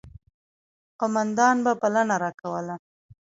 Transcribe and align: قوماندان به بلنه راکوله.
قوماندان 0.99 1.55
به 1.63 1.71
بلنه 1.81 2.15
راکوله. 2.23 2.75